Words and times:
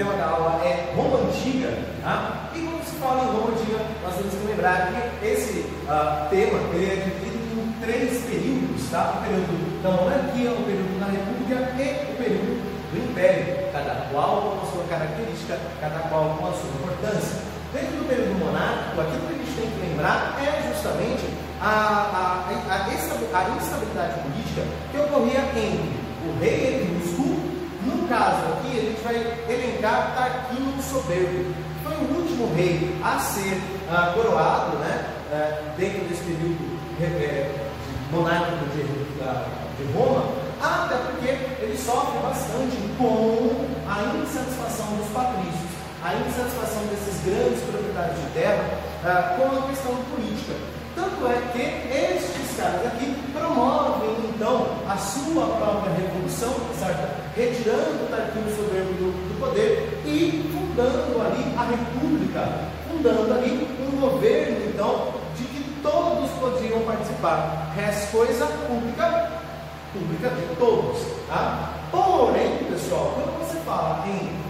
tema 0.00 0.14
da 0.14 0.26
aula 0.28 0.64
é 0.64 0.94
Roma 0.96 1.28
Antiga. 1.28 1.76
Tá? 2.02 2.48
E 2.54 2.60
quando 2.60 2.84
se 2.88 2.96
fala 2.96 3.24
em 3.24 3.26
Roma 3.36 3.52
Antiga, 3.52 3.84
nós 4.02 4.16
temos 4.16 4.32
que 4.32 4.46
lembrar 4.46 4.88
que 4.88 5.26
esse 5.26 5.60
uh, 5.84 6.24
tema 6.30 6.58
é 6.72 7.04
dividido 7.04 7.60
em 7.60 7.72
três 7.84 8.24
períodos: 8.24 8.90
tá? 8.90 9.20
o 9.20 9.28
período 9.28 9.82
da 9.82 9.90
monarquia, 9.90 10.52
o 10.52 10.64
período 10.64 11.00
da 11.00 11.06
república 11.12 11.54
e 11.76 12.12
o 12.12 12.16
período 12.16 12.52
do 12.90 12.96
império, 12.96 13.68
cada 13.72 14.08
qual 14.10 14.40
com 14.40 14.66
a 14.66 14.72
sua 14.72 14.84
característica, 14.88 15.58
cada 15.80 15.98
qual 16.08 16.36
com 16.40 16.48
a 16.48 16.52
sua 16.52 16.70
importância. 16.80 17.36
Dentro 17.70 18.00
do 18.00 18.08
período 18.08 18.34
monárquico, 18.40 19.00
aquilo 19.02 19.20
que 19.28 19.34
a 19.34 19.36
gente 19.36 19.52
tem 19.52 19.70
que 19.70 19.86
lembrar 19.86 20.34
é 20.40 20.72
justamente 20.72 21.28
a, 21.60 21.68
a, 21.68 22.48
a, 22.48 22.86
a 22.88 23.50
instabilidade 23.54 24.14
política 24.24 24.64
que 24.90 24.96
ocorria 24.96 25.44
entre 25.54 25.92
o 26.24 26.40
rei 26.40 26.88
etrusco 26.88 27.50
no 27.82 28.06
caso 28.08 28.44
aqui, 28.52 28.78
a 28.78 28.82
gente 28.82 29.00
vai 29.02 29.14
elencar 29.80 30.14
Tarquínio 30.14 30.78
o 30.78 30.82
Soberbo. 30.82 31.54
Foi 31.82 31.94
o 31.94 32.20
último 32.20 32.54
rei 32.54 32.96
a 33.02 33.18
ser 33.18 33.54
uh, 33.88 34.12
coroado 34.14 34.76
né, 34.78 35.06
uh, 35.32 35.78
dentro 35.78 36.04
desse 36.06 36.22
período 36.24 36.78
uh, 37.00 38.12
monárquico 38.12 38.66
de, 38.76 38.82
de 38.82 39.92
Roma, 39.92 40.32
até 40.60 40.96
porque 40.96 41.28
ele 41.62 41.78
sofre 41.78 42.18
bastante 42.20 42.76
com 42.98 43.66
a 43.88 44.16
insatisfação 44.20 44.86
dos 44.96 45.06
patrícios, 45.08 45.70
a 46.04 46.14
insatisfação 46.14 46.82
desses 46.90 47.24
grandes 47.24 47.62
proprietários 47.62 48.16
de 48.16 48.26
terra 48.34 48.64
com 49.36 49.58
a 49.58 49.68
questão 49.68 49.94
política. 50.14 50.52
Tanto 50.94 51.26
é 51.26 51.40
que 51.52 51.62
estes 51.62 52.49
aqui 52.66 53.14
promovem 53.32 54.10
então 54.34 54.66
a 54.88 54.96
sua 54.96 55.46
própria 55.46 55.92
revolução, 55.92 56.54
certo? 56.78 57.20
retirando 57.36 58.04
o 58.04 58.08
Tarquínio 58.10 58.54
soberbo 58.54 58.92
do, 58.94 59.12
do, 59.28 59.40
poder 59.40 60.02
e 60.04 60.50
fundando 60.52 61.20
ali 61.20 61.54
a 61.56 61.64
república, 61.64 62.68
fundando 62.88 63.32
ali 63.32 63.68
um 63.80 64.00
governo 64.00 64.68
então 64.68 65.14
de 65.36 65.44
que 65.44 65.80
todos 65.82 66.30
podiam 66.32 66.80
participar. 66.80 67.72
Resta 67.74 68.16
coisa 68.16 68.46
pública, 68.46 69.30
pública 69.92 70.30
de 70.30 70.56
todos. 70.56 71.02
Tá? 71.28 71.74
Porém, 71.90 72.58
pessoal, 72.70 73.12
quando 73.14 73.38
você 73.38 73.58
fala 73.60 74.04
em 74.06 74.40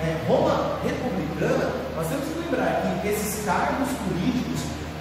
é, 0.00 0.16
Roma 0.26 0.78
republicana, 0.82 1.70
nós 1.94 2.06
temos 2.08 2.24
que 2.24 2.38
lembrar 2.40 3.00
que 3.02 3.08
esses 3.08 3.44
cargos 3.44 3.88
políticos 4.06 4.47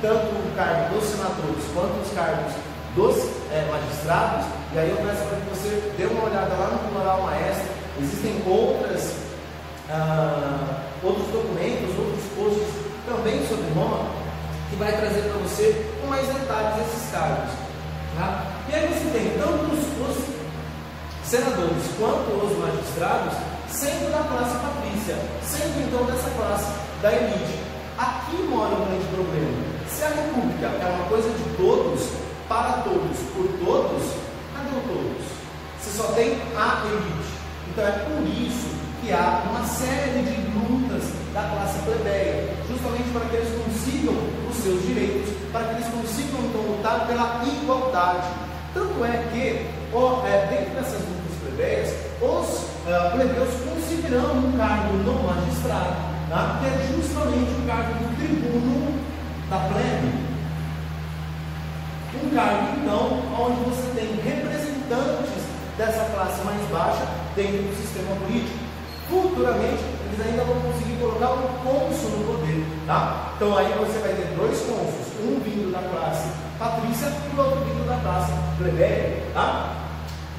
tanto 0.01 0.25
o 0.27 0.55
cargo 0.55 0.95
dos 0.95 1.03
senadores 1.09 1.63
quanto 1.73 2.01
os 2.01 2.13
cargos 2.13 2.53
dos 2.95 3.15
é, 3.51 3.67
magistrados, 3.69 4.45
e 4.73 4.79
aí 4.79 4.89
eu 4.89 4.97
peço 4.97 5.23
para 5.25 5.37
que 5.37 5.49
você 5.49 5.93
dê 5.97 6.05
uma 6.05 6.25
olhada 6.25 6.53
lá 6.55 6.67
no 6.67 6.89
Plural 6.89 7.21
Maestro, 7.21 7.67
existem 7.99 8.41
outras, 8.45 9.13
ah, 9.89 10.81
outros 11.03 11.27
documentos, 11.27 11.97
outros 11.97 12.23
posts 12.35 12.67
também 13.05 13.45
sobre 13.47 13.69
Roma, 13.73 14.09
que 14.69 14.75
vai 14.75 14.91
trazer 14.91 15.21
para 15.21 15.37
você 15.43 15.85
com 16.01 16.07
mais 16.07 16.27
detalhes 16.27 16.87
esses 16.87 17.11
cargos. 17.11 17.51
Tá? 18.17 18.45
E 18.69 18.75
aí 18.75 18.87
você 18.87 19.09
tem 19.17 19.37
tanto 19.37 19.63
os, 19.71 19.79
os 20.09 20.17
senadores 21.23 21.83
quanto 21.99 22.45
os 22.45 22.57
magistrados 22.57 23.33
sendo 23.69 24.11
da 24.11 24.23
classe 24.23 24.57
patrícia, 24.57 25.15
sendo 25.43 25.87
então 25.87 26.05
dessa 26.05 26.29
classe 26.31 26.71
da 27.01 27.13
elite. 27.13 27.59
Aqui 27.97 28.37
mora 28.43 28.73
um 28.75 28.85
grande 28.85 29.05
problema. 29.13 29.76
Se 30.07 30.13
a 30.13 30.15
república 30.15 30.67
é 30.67 30.85
uma 30.85 31.09
coisa 31.09 31.27
de 31.27 31.57
todos, 31.57 32.07
para 32.47 32.81
todos, 32.83 33.17
por 33.35 33.45
todos, 33.59 34.03
cadê 34.55 34.69
o 34.69 34.81
todos? 34.87 35.25
Você 35.81 35.97
só 35.97 36.13
tem 36.13 36.37
a 36.55 36.85
elite. 36.85 37.27
Então 37.67 37.85
é 37.85 37.91
por 37.91 38.23
isso 38.25 38.69
que 39.01 39.11
há 39.11 39.43
uma 39.49 39.67
série 39.67 40.21
de 40.23 40.47
lutas 40.55 41.11
da 41.33 41.43
classe 41.49 41.79
plebeia, 41.79 42.55
justamente 42.69 43.09
para 43.11 43.25
que 43.25 43.35
eles 43.35 43.49
consigam 43.61 44.15
os 44.49 44.55
seus 44.55 44.81
direitos, 44.83 45.29
para 45.51 45.65
que 45.65 45.73
eles 45.75 45.87
consigam 45.87 46.39
então 46.39 46.61
lutar 46.61 47.05
pela 47.05 47.43
igualdade. 47.43 48.29
Tanto 48.73 49.03
é 49.03 49.27
que, 49.33 49.67
ó, 49.93 50.25
é, 50.25 50.47
dentro 50.47 50.73
dessas 50.73 51.01
lutas 51.01 51.35
plebeias, 51.43 51.93
os 52.21 52.63
uh, 52.87 53.11
plebeus 53.11 53.49
conseguirão 53.67 54.37
um 54.37 54.57
cargo 54.57 54.93
no 55.03 55.23
magistrado, 55.23 55.97
tá? 56.29 56.61
que 56.61 56.65
é 56.65 56.95
justamente 56.95 57.51
o 57.59 57.67
cargo 57.67 57.91
do 57.91 58.15
tribuno 58.15 59.06
da 59.49 59.57
plebe. 59.57 60.27
Um 62.23 62.29
cargo, 62.35 62.79
então, 62.81 63.21
onde 63.39 63.69
você 63.69 63.87
tem 63.95 64.15
representantes 64.21 65.43
dessa 65.77 66.05
classe 66.05 66.43
mais 66.43 66.61
baixa 66.69 67.07
dentro 67.35 67.63
do 67.63 67.75
sistema 67.75 68.15
político. 68.15 68.57
Futuramente, 69.07 69.83
eles 70.05 70.27
ainda 70.27 70.43
vão 70.43 70.59
conseguir 70.61 70.97
colocar 70.99 71.31
um 71.31 71.47
cônsul 71.63 72.09
no 72.11 72.25
poder. 72.25 72.65
Tá? 72.85 73.33
Então, 73.35 73.57
aí 73.57 73.71
você 73.79 73.99
vai 73.99 74.13
ter 74.13 74.35
dois 74.35 74.59
cônsuls, 74.61 75.07
um 75.23 75.39
vindo 75.39 75.71
da 75.71 75.87
classe 75.87 76.29
patrícia 76.57 77.07
e 77.07 77.35
o 77.35 77.39
outro 77.39 77.59
vindo 77.65 77.87
da 77.87 77.97
classe 77.97 78.33
plebeia. 78.57 79.23
Tá? 79.33 79.75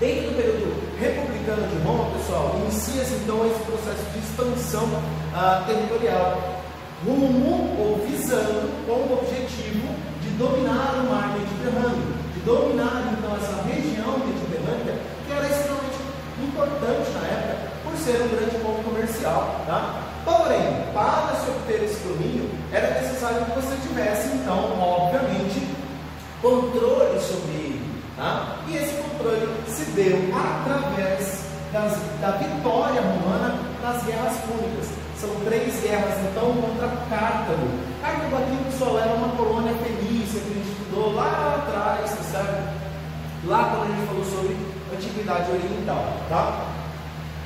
Dentro 0.00 0.30
do 0.30 0.36
período 0.36 0.98
republicano 1.00 1.66
de 1.68 1.86
Roma, 1.86 2.10
pessoal, 2.16 2.56
inicia-se 2.62 3.14
então 3.14 3.46
esse 3.46 3.60
processo 3.64 4.04
de 4.12 4.18
expansão 4.18 4.84
uh, 4.84 5.64
territorial 5.66 6.57
rumo 7.04 7.76
ou 7.78 8.06
visando 8.06 8.68
com 8.86 8.92
o 8.92 9.18
objetivo 9.18 9.94
de 10.20 10.30
dominar 10.30 10.94
o 10.98 11.10
mar 11.10 11.38
Mediterrâneo, 11.38 12.14
de 12.34 12.40
dominar 12.40 13.14
então 13.14 13.36
essa 13.36 13.62
região 13.62 14.18
mediterrânea 14.18 14.98
que 15.26 15.32
era 15.32 15.46
extremamente 15.46 15.98
importante 16.42 17.10
na 17.14 17.26
época 17.28 17.68
por 17.84 17.96
ser 17.96 18.22
um 18.22 18.28
grande 18.28 18.58
ponto 18.58 18.82
comercial. 18.82 19.64
Tá? 19.66 20.02
Porém, 20.24 20.84
para 20.92 21.34
se 21.36 21.50
obter 21.50 21.84
esse 21.84 22.00
domínio, 22.06 22.50
era 22.72 23.00
necessário 23.00 23.44
que 23.44 23.52
você 23.52 23.76
tivesse, 23.86 24.28
então, 24.28 24.78
obviamente, 24.78 25.68
controle 26.42 27.18
sobre 27.20 27.52
ele. 27.52 28.02
Tá? 28.16 28.56
E 28.66 28.76
esse 28.76 28.94
controle 28.96 29.48
se 29.68 29.84
deu 29.92 30.18
através 30.34 31.44
das, 31.72 31.96
da 32.20 32.32
vitória 32.32 33.00
romana 33.00 33.58
nas 33.82 34.02
guerras 34.02 34.36
púnicas. 34.38 35.07
São 35.20 35.34
três 35.44 35.82
guerras, 35.82 36.14
então, 36.30 36.54
contra 36.62 36.86
Cartago. 36.86 37.68
Cartago 38.00 38.36
aqui, 38.36 38.56
pessoal, 38.70 39.00
era 39.00 39.14
uma 39.14 39.36
colônia 39.36 39.74
fenícia 39.74 40.38
que 40.38 40.50
a 40.50 40.54
gente 40.54 40.70
estudou 40.70 41.12
lá 41.12 41.56
atrás, 41.58 42.10
sabe? 42.30 42.62
Lá 43.44 43.64
quando 43.64 43.82
a 43.82 43.96
gente 43.96 44.06
falou 44.06 44.24
sobre 44.24 44.56
antiguidade 44.94 45.50
oriental, 45.50 46.04
tá? 46.28 46.66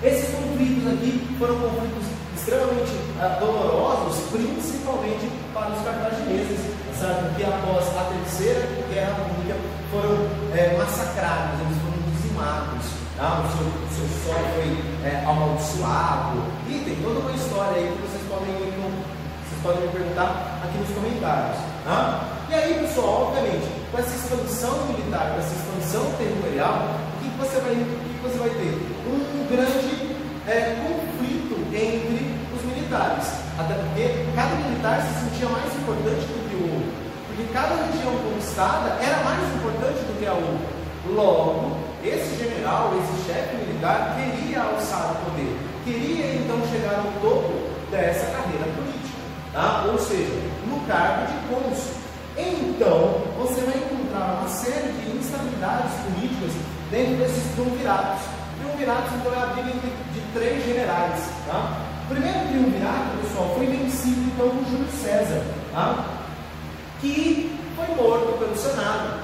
Esses 0.02 0.34
conflitos 0.34 0.86
aqui 0.92 1.36
foram 1.38 1.60
conflitos 1.60 2.04
extremamente 2.36 2.92
uh, 2.92 3.40
dolorosos, 3.40 4.20
principalmente 4.30 5.32
para 5.54 5.72
os 5.72 5.82
cartagineses, 5.82 6.60
sabe? 7.00 7.34
Que 7.36 7.44
após 7.44 7.88
a 7.96 8.04
terceira 8.12 8.68
guerra 8.92 9.14
pública 9.14 9.56
foram 9.90 10.28
é, 10.52 10.76
massacrados, 10.76 11.58
eles 11.60 11.78
foram 11.80 12.02
dizimados 12.12 13.01
ah, 13.22 13.38
o, 13.38 13.46
seu, 13.54 13.70
seu 13.94 14.06
solo 14.26 14.42
foi 14.58 14.66
é, 15.06 15.22
amaldiçoado. 15.24 16.42
E 16.66 16.82
tem 16.82 16.96
toda 16.98 17.20
uma 17.20 17.30
história 17.30 17.78
aí 17.78 17.86
que 17.86 18.02
vocês 18.02 18.26
podem, 18.26 18.50
vocês 18.50 19.62
podem 19.62 19.82
me 19.86 19.88
perguntar 19.94 20.58
aqui 20.58 20.76
nos 20.78 20.90
comentários. 20.90 21.58
Tá? 21.84 22.42
E 22.50 22.54
aí, 22.54 22.74
pessoal, 22.82 23.30
obviamente, 23.30 23.70
com 23.92 23.98
essa 23.98 24.10
expansão 24.10 24.74
militar, 24.90 25.30
com 25.30 25.38
essa 25.38 25.54
expansão 25.54 26.04
territorial, 26.18 26.98
o 26.98 27.22
que 27.22 27.30
você 27.38 27.60
vai, 27.62 27.72
o 27.78 27.86
que 27.86 28.20
você 28.26 28.38
vai 28.42 28.50
ter? 28.58 28.74
Um 29.06 29.46
grande 29.46 30.18
é, 30.50 30.82
conflito 30.82 31.62
entre 31.70 32.26
os 32.50 32.62
militares. 32.74 33.38
Até 33.54 33.74
porque 33.74 34.26
cada 34.34 34.54
militar 34.66 34.98
se 34.98 35.30
sentia 35.30 35.48
mais 35.48 35.70
importante 35.78 36.26
do 36.26 36.42
que 36.50 36.56
o 36.58 36.74
outro. 36.74 36.92
Porque 37.28 37.44
cada 37.54 37.86
região 37.86 38.18
conquistada 38.18 38.98
era 38.98 39.22
mais 39.22 39.46
importante 39.54 40.02
do 40.10 40.18
que 40.18 40.26
a 40.26 40.34
outra. 40.34 40.82
Logo, 41.06 41.81
esse 42.04 42.36
general, 42.36 42.92
esse 42.98 43.26
chefe 43.26 43.56
militar, 43.56 44.16
queria 44.16 44.62
alçar 44.62 45.12
o 45.12 45.30
poder, 45.30 45.56
queria 45.84 46.34
então 46.34 46.60
chegar 46.70 46.96
ao 46.98 47.20
topo 47.20 47.52
dessa 47.90 48.26
carreira 48.26 48.64
política, 48.74 49.18
tá? 49.52 49.84
ou 49.86 49.98
seja, 49.98 50.34
no 50.66 50.80
cargo 50.86 51.26
de 51.26 51.48
cônsul. 51.48 52.02
Então, 52.36 53.22
você 53.38 53.60
vai 53.60 53.76
encontrar 53.76 54.40
uma 54.40 54.48
série 54.48 54.92
de 54.92 55.16
instabilidades 55.16 55.92
políticas 56.04 56.52
dentro 56.90 57.16
desses 57.16 57.52
triunviratos. 57.52 58.22
Triunviratos, 58.58 59.12
então, 59.12 59.34
é 59.34 59.42
a 59.42 59.46
briga 59.46 59.70
de 60.12 60.20
três 60.32 60.64
generais. 60.64 61.20
Tá? 61.46 61.78
O 62.04 62.14
primeiro 62.14 62.48
triunvirato, 62.48 63.18
pessoal, 63.22 63.54
foi 63.54 63.66
vencido 63.66 64.20
então 64.34 64.48
por 64.48 64.64
Júlio 64.70 64.88
César, 64.90 65.44
tá? 65.72 66.04
que 67.00 67.54
foi 67.76 67.94
morto 67.94 68.38
pelo 68.38 68.56
Senado. 68.56 69.20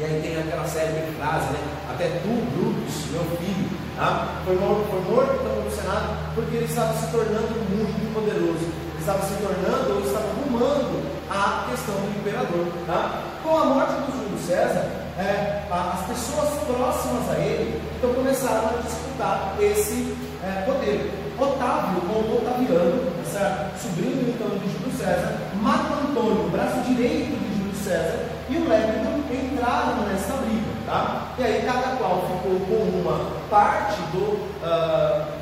E 0.00 0.04
aí 0.04 0.20
tem 0.22 0.36
aquela 0.36 0.66
série 0.66 0.92
de 0.92 1.12
frases, 1.16 1.50
né? 1.50 1.77
Até 1.88 2.20
tu, 2.22 2.28
Brutus, 2.28 3.10
meu 3.10 3.24
filho, 3.38 3.70
tá? 3.96 4.42
foi, 4.44 4.56
morto, 4.56 4.84
foi 4.90 5.00
morto 5.14 5.40
então, 5.40 5.64
no 5.64 5.70
Senado 5.70 6.28
porque 6.34 6.56
ele 6.56 6.66
estava 6.66 6.92
se 6.94 7.10
tornando 7.10 7.54
muito 7.72 8.14
poderoso. 8.14 8.62
Ele 8.62 9.00
estava 9.00 9.22
se 9.24 9.34
tornando 9.40 9.94
ou 9.94 10.00
estava 10.00 10.28
rumando 10.36 11.02
a 11.30 11.66
questão 11.70 11.94
do 11.94 12.18
imperador. 12.20 12.66
Tá? 12.86 13.22
Com 13.42 13.58
a 13.58 13.64
morte 13.64 13.92
do 14.04 14.12
Júlio 14.12 14.38
César, 14.38 14.86
é, 15.18 15.64
as 15.70 16.06
pessoas 16.06 16.50
próximas 16.64 17.30
a 17.30 17.40
ele 17.40 17.82
então 17.98 18.14
começaram 18.14 18.68
a 18.68 18.82
disputar 18.82 19.56
esse 19.60 20.14
é, 20.44 20.62
poder. 20.62 21.28
Otávio, 21.38 22.02
ou 22.10 22.38
Otaviano, 22.38 23.12
certo? 23.24 23.80
sobrinho 23.80 24.34
então 24.34 24.48
de 24.58 24.72
Júlio 24.72 24.98
César, 24.98 25.38
Marco 25.62 25.94
Antônio, 25.94 26.50
braço 26.50 26.80
direito 26.80 27.38
de 27.38 27.58
Júlio 27.58 27.74
César, 27.76 28.26
e 28.50 28.56
o 28.56 28.68
Lépido 28.68 29.08
entraram 29.32 30.02
nessa 30.08 30.34
briga. 30.34 30.67
Tá? 30.88 31.28
E 31.36 31.42
aí 31.44 31.62
cada 31.66 31.96
qual 31.96 32.22
ficou 32.22 32.58
com 32.60 32.98
uma 32.98 33.30
parte 33.50 34.00
do. 34.12 34.40
Uh, 34.64 35.38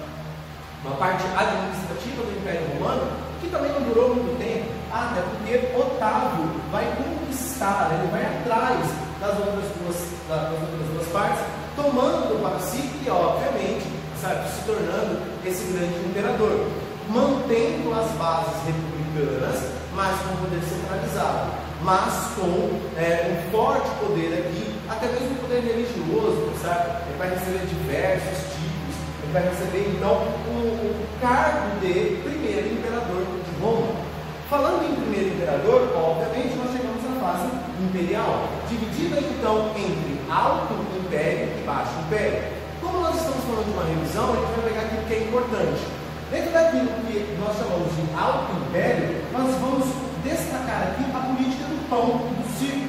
uma 0.84 0.96
parte 0.96 1.24
administrativa 1.36 2.22
do 2.22 2.38
Império 2.38 2.78
Romano, 2.78 3.10
que 3.40 3.48
também 3.48 3.72
não 3.72 3.82
durou 3.82 4.14
muito 4.14 4.38
tempo, 4.38 4.70
até 4.92 5.20
porque 5.22 5.76
Otávio 5.76 6.50
vai 6.70 6.84
conquistar, 6.96 7.90
ele 7.92 8.10
vai 8.10 8.24
atrás 8.24 8.86
das 9.20 9.38
outras 9.38 9.64
duas, 9.78 9.96
das 10.28 10.52
outras 10.52 10.88
duas 10.94 11.08
partes, 11.08 11.44
tomando 11.74 12.40
para 12.40 12.58
si 12.60 12.90
e, 13.04 13.10
obviamente, 13.10 13.86
sabe, 14.20 14.48
se 14.48 14.62
tornando 14.62 15.22
esse 15.44 15.64
grande 15.72 15.98
imperador, 16.06 16.66
mantendo 17.08 17.92
as 17.92 18.10
bases 18.12 18.54
republicanas, 18.66 19.72
mas 19.94 20.16
com 20.20 20.36
poder 20.36 20.62
centralizado, 20.62 21.50
mas 21.82 22.12
com 22.36 22.80
é, 22.96 23.32
um 23.32 23.50
forte 23.50 23.88
poder 24.00 24.46
aqui, 24.46 24.75
até 24.88 25.06
mesmo 25.06 25.36
poder 25.40 25.60
religioso, 25.62 26.52
sabe? 26.62 27.02
Ele 27.08 27.18
vai 27.18 27.30
receber 27.30 27.66
diversos 27.66 28.38
tipos, 28.54 28.94
ele 29.22 29.32
vai 29.32 29.42
receber 29.48 29.92
então 29.96 30.14
o, 30.46 30.94
o 30.94 31.06
cargo 31.20 31.80
de 31.80 32.22
primeiro 32.22 32.72
imperador 32.72 33.26
de 33.44 33.62
Roma. 33.62 34.06
Falando 34.48 34.84
em 34.86 34.94
primeiro 34.94 35.34
imperador, 35.34 35.90
obviamente 35.96 36.54
nós 36.54 36.70
chegamos 36.70 37.02
à 37.02 37.18
fase 37.18 37.50
imperial, 37.82 38.48
dividida 38.68 39.18
então 39.18 39.70
entre 39.76 40.20
alto 40.30 40.74
império 40.96 41.50
e 41.58 41.64
baixo 41.66 41.90
império. 42.06 42.44
Como 42.80 43.00
nós 43.00 43.16
estamos 43.16 43.42
falando 43.42 43.64
de 43.66 43.72
uma 43.72 43.84
revisão, 43.84 44.32
a 44.32 44.36
gente 44.36 44.54
vai 44.54 44.70
pegar 44.70 44.82
aquilo 44.82 45.02
que 45.02 45.14
é 45.14 45.18
importante. 45.26 45.82
Dentro 46.30 46.52
daquilo 46.52 46.88
que 47.06 47.38
nós 47.40 47.56
chamamos 47.58 47.90
de 47.90 48.02
alto 48.14 48.52
império, 48.54 49.22
nós 49.32 49.50
vamos 49.58 49.86
destacar 50.22 50.94
aqui 50.94 51.04
a 51.10 51.20
política 51.20 51.64
do 51.64 51.88
pão 51.88 52.30
do 52.30 52.58
circo. 52.58 52.85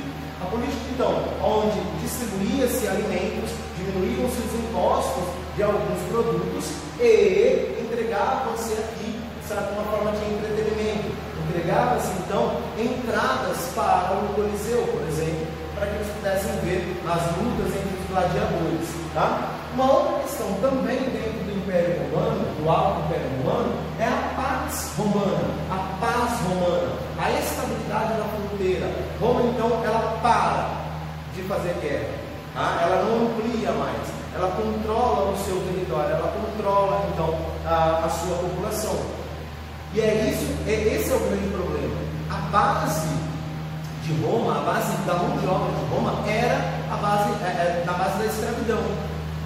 A 0.47 0.49
política, 0.49 0.79
então, 0.93 1.11
onde 1.43 1.77
distribuía-se 2.01 2.87
alimentos, 2.87 3.51
diminuíam-se 3.75 4.39
os 4.39 4.55
impostos 4.55 5.23
de 5.57 5.63
alguns 5.63 5.99
produtos 6.09 6.71
e 7.01 7.83
entregava-se 7.83 8.71
aqui, 8.71 9.19
sabe, 9.45 9.73
uma 9.73 9.83
forma 9.91 10.11
de 10.11 10.23
entretenimento. 10.23 11.11
Entregava-se, 11.49 12.11
então, 12.23 12.61
entradas 12.79 13.57
para 13.75 14.13
o 14.13 14.35
Coliseu, 14.35 14.87
por 14.87 15.05
exemplo, 15.09 15.47
para 15.75 15.87
que 15.87 15.95
eles 15.95 16.07
pudessem 16.15 16.51
ver 16.63 16.95
as 17.05 17.23
lutas 17.35 17.67
entre 17.75 17.99
os 17.99 18.09
gladiadores. 18.09 18.87
Tá? 19.13 19.51
Uma 19.73 19.91
outra 19.91 20.19
questão 20.23 20.47
também 20.61 20.99
dentro 21.11 21.43
do 21.43 21.57
Império 21.57 22.09
Romano, 22.09 22.45
do 22.55 22.69
Alto 22.69 23.01
Império 23.01 23.27
Romano, 23.43 23.73
é 23.99 24.05
a 24.05 24.33
paz 24.37 24.93
romana, 24.95 25.43
a 25.69 25.97
paz 25.99 26.39
romana, 26.47 27.06
estabilidade 27.31 28.13
da 28.13 28.25
fronteira. 28.25 28.91
Roma, 29.19 29.41
então, 29.43 29.83
ela 29.83 30.19
para 30.21 30.69
de 31.35 31.43
fazer 31.43 31.75
guerra, 31.81 32.09
tá? 32.53 32.79
ela 32.81 33.03
não 33.03 33.27
amplia 33.27 33.71
mais, 33.71 34.07
ela 34.33 34.51
controla 34.51 35.31
o 35.31 35.37
seu 35.45 35.55
território, 35.61 36.15
ela 36.15 36.33
controla, 36.33 37.07
então, 37.13 37.37
a, 37.65 38.05
a 38.05 38.09
sua 38.09 38.37
população. 38.37 38.97
E 39.93 40.01
é 40.01 40.31
isso, 40.31 40.47
é, 40.67 40.95
esse 40.95 41.11
é 41.11 41.15
o 41.15 41.19
grande 41.19 41.47
problema. 41.49 41.95
A 42.29 42.37
base 42.51 43.07
de 44.03 44.13
Roma, 44.23 44.57
a 44.57 44.61
base 44.61 44.95
da 45.05 45.13
mão 45.15 45.37
de 45.37 45.47
obra 45.47 45.71
de 45.73 45.85
Roma 45.93 46.29
era 46.29 46.77
a 46.91 46.97
base, 46.97 47.29
é, 47.43 47.47
é, 47.47 47.83
na 47.85 47.93
base 47.93 48.19
da 48.19 48.25
escravidão. 48.25 48.83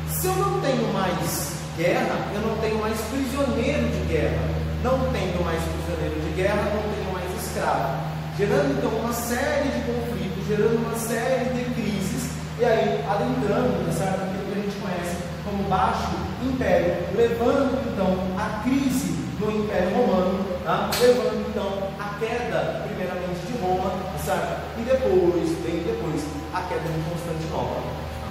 Se 0.08 0.28
eu 0.28 0.36
não 0.36 0.62
tenho 0.62 0.94
mais 0.94 1.54
guerra, 1.78 2.16
eu 2.34 2.42
não 2.42 2.58
tenho 2.58 2.80
mais 2.80 3.00
prisioneiro 3.02 3.88
de 3.88 4.14
guerra. 4.14 4.62
Não 4.84 4.98
tenho 5.12 5.44
mais 5.44 5.62
prisioneiro 5.62 6.20
de 6.22 6.30
guerra, 6.36 6.64
não 6.74 6.82
tenho 6.94 7.11
escravo. 7.52 8.12
Gerando 8.38 8.78
então 8.78 8.90
uma 9.00 9.14
série 9.14 9.70
de 9.70 9.82
conflitos, 9.82 10.48
gerando 10.48 10.78
uma 10.78 10.98
série 10.98 11.50
de 11.54 11.64
crises, 11.76 12.32
e 12.58 12.66
aí 12.66 13.04
adentrando 13.08 13.84
nessa 13.86 14.06
aquilo 14.06 14.46
que 14.46 14.60
a 14.60 14.64
gente 14.64 14.78
conhece 14.80 15.18
como 15.44 15.64
Baixo 15.64 16.16
Império, 16.42 16.96
levando 17.16 17.78
então 17.92 18.16
a 18.38 18.64
crise 18.64 19.20
no 19.40 19.52
Império 19.52 19.90
Romano, 19.96 20.46
tá? 20.64 20.90
levando 21.00 21.46
então 21.50 21.90
a 22.00 22.18
queda, 22.20 22.84
primeiramente 22.88 23.40
de 23.46 23.58
Roma, 23.62 23.92
certo? 24.24 24.62
E 24.80 24.84
depois, 24.84 25.50
bem 25.66 25.84
depois, 25.84 26.24
a 26.54 26.62
queda 26.62 26.88
de 26.88 27.02
Constantinopla. 27.10 27.84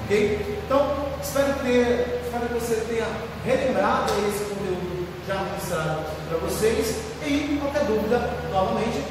Ok? 0.04 0.60
Então, 0.64 0.96
espero, 1.22 1.54
ter, 1.62 2.22
espero 2.24 2.48
que 2.48 2.54
você 2.54 2.74
tenha 2.88 3.06
relembrado 3.44 4.12
esse 4.28 4.44
conteúdo 4.44 5.06
já 5.26 5.34
ministrado 5.42 6.04
para 6.28 6.38
vocês. 6.38 7.09
E 7.22 7.58
qualquer 7.60 7.84
dúvida, 7.84 8.18
novamente? 8.52 9.04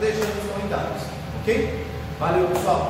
Deixa 0.00 0.18
nos 0.18 0.52
comentários. 0.52 1.02
Ok? 1.40 1.86
Valeu, 2.18 2.48
pessoal! 2.48 2.80